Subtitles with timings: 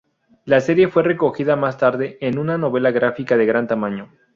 [0.45, 4.09] La serie fue recogida más tarde en una novela gráfica de gran tamaño.